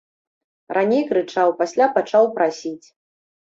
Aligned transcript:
Раней 0.77 1.03
крычаў, 1.11 1.53
пасля 1.61 1.85
пачаў 1.99 2.25
прасіць. 2.41 2.87